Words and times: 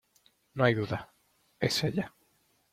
¡no 0.55 0.63
hay 0.63 0.73
duda, 0.73 1.13
es 1.59 1.83
ella! 1.83 2.15